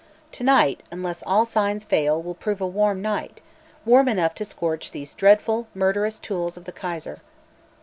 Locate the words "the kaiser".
6.65-7.21